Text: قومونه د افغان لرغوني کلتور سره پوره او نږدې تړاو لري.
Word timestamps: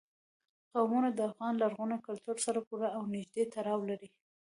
قومونه 0.73 1.09
د 1.13 1.19
افغان 1.29 1.53
لرغوني 1.61 1.97
کلتور 2.07 2.37
سره 2.45 2.59
پوره 2.67 2.89
او 2.97 3.03
نږدې 3.13 3.43
تړاو 3.53 3.79
لري. 3.89 4.09